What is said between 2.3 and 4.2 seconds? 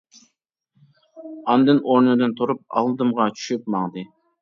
تۇرۇپ ئالدىمغا چۈشۈپ ماڭدى.